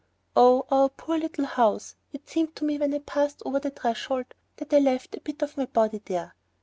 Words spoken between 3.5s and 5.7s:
the threshold that I left a bit of my